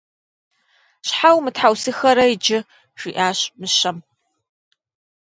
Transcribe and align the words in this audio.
Щхьэ 1.07 1.29
умытхьэусыхэрэ 1.37 2.25
иджы?– 2.33 2.59
жиӏащ 2.99 3.39
мыщэм. 3.59 3.97